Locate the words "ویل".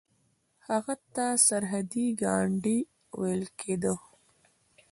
3.19-3.43